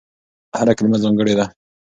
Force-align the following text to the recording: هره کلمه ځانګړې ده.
هره 0.57 0.73
کلمه 0.77 0.97
ځانګړې 1.03 1.33
ده. 1.39 1.45